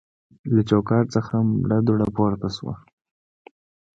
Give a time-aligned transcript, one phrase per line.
[0.53, 2.73] له چوکاټ څخه مړه دوړه پورته شوه.